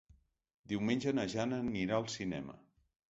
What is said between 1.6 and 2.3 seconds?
anirà al